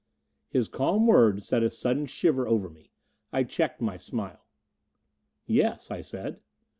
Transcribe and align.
His 0.49 0.67
calm 0.67 1.05
words 1.05 1.45
set 1.47 1.61
a 1.61 1.69
sudden 1.69 2.07
shiver 2.07 2.47
over 2.47 2.71
me. 2.71 2.89
I 3.31 3.43
checked 3.43 3.81
my 3.81 3.97
smile. 3.97 4.47
"Yes," 5.45 5.91
I 5.91 6.01
said. 6.01 6.39